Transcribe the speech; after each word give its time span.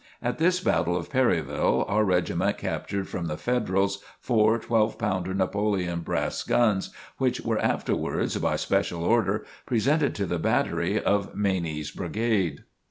At 0.19 0.39
this 0.39 0.59
battle 0.59 0.97
of 0.97 1.11
Perryville 1.11 1.85
our 1.87 2.03
regiment 2.03 2.57
captured 2.57 3.07
from 3.07 3.27
the 3.27 3.37
Federals 3.37 4.03
four 4.19 4.57
twelve 4.57 4.97
pounder 4.97 5.35
Napoleon 5.35 5.99
brass 5.99 6.41
guns, 6.41 6.89
which 7.19 7.41
were 7.41 7.59
afterwards, 7.59 8.35
by 8.37 8.55
special 8.55 9.03
order, 9.03 9.45
presented 9.67 10.15
to 10.15 10.25
the 10.25 10.39
battery 10.39 10.99
of 10.99 11.35
Maney's 11.35 11.91
Brigade. 11.91 12.63